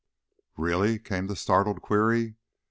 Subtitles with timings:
[0.57, 2.37] "Really?" came the startled query.